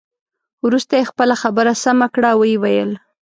وروسته 0.65 0.93
یې 0.99 1.09
خپله 1.11 1.35
خبره 1.41 1.71
سمه 1.83 2.07
کړه 2.13 2.29
او 2.33 2.39
ويې 2.41 2.57
ویل. 2.63 2.91